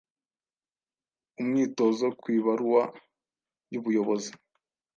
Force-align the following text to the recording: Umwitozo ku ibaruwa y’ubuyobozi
Umwitozo 1.39 2.05
ku 2.19 2.25
ibaruwa 2.37 2.83
y’ubuyobozi 3.71 4.31